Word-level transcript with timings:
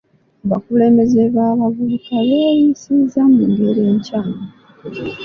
Abakulembeze 0.45 1.21
b'abavubuka 1.35 2.15
beeyisizza 2.27 3.21
mu 3.33 3.41
ngeri 3.49 3.81
nkyamu. 3.95 4.37